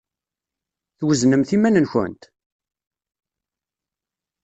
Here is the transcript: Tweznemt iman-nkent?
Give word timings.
Tweznemt 0.97 1.49
iman-nkent? 1.55 2.23